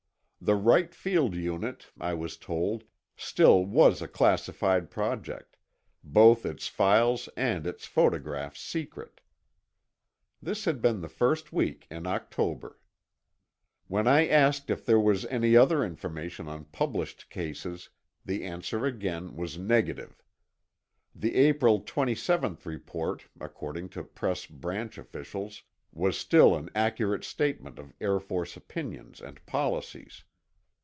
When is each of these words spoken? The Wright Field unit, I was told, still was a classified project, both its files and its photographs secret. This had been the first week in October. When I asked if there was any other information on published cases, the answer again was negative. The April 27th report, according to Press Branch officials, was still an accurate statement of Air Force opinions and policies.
The 0.43 0.55
Wright 0.55 0.95
Field 0.95 1.35
unit, 1.35 1.91
I 1.99 2.15
was 2.15 2.35
told, 2.35 2.85
still 3.15 3.63
was 3.63 4.01
a 4.01 4.07
classified 4.07 4.89
project, 4.89 5.55
both 6.03 6.47
its 6.47 6.67
files 6.67 7.29
and 7.37 7.67
its 7.67 7.85
photographs 7.85 8.59
secret. 8.59 9.21
This 10.41 10.65
had 10.65 10.81
been 10.81 11.01
the 11.01 11.07
first 11.09 11.53
week 11.53 11.85
in 11.91 12.07
October. 12.07 12.79
When 13.85 14.07
I 14.07 14.27
asked 14.27 14.71
if 14.71 14.83
there 14.83 14.99
was 14.99 15.25
any 15.27 15.55
other 15.55 15.85
information 15.85 16.47
on 16.49 16.65
published 16.65 17.29
cases, 17.29 17.89
the 18.25 18.43
answer 18.43 18.87
again 18.87 19.35
was 19.35 19.59
negative. 19.59 20.23
The 21.13 21.35
April 21.35 21.83
27th 21.83 22.65
report, 22.65 23.27
according 23.39 23.89
to 23.89 24.03
Press 24.03 24.47
Branch 24.47 24.97
officials, 24.97 25.61
was 25.91 26.17
still 26.17 26.55
an 26.55 26.71
accurate 26.73 27.23
statement 27.23 27.77
of 27.77 27.93
Air 28.01 28.19
Force 28.19 28.57
opinions 28.57 29.21
and 29.21 29.45
policies. 29.45 30.23